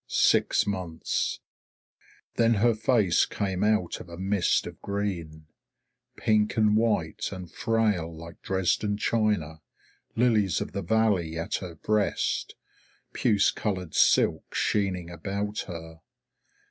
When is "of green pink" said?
4.65-6.57